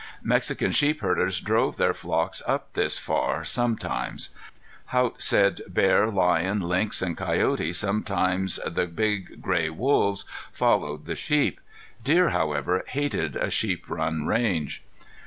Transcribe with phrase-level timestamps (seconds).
[0.23, 4.31] Mexican sheep herders drove their flocks up this far sometimes.
[4.85, 11.61] Haught said bear, lion, lynx, and coyote, sometimes the big gray wolves, followed the sheep.
[12.03, 14.81] Deer, however, hated a sheep run range.